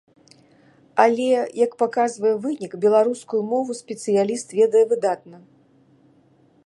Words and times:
Але, 1.03 1.27
як 1.65 1.71
паказвае 1.81 2.31
вынік, 2.45 2.73
беларускую 2.87 3.41
мову 3.53 3.71
спецыяліст 3.83 4.47
ведае 4.61 4.85
выдатна. 4.95 5.37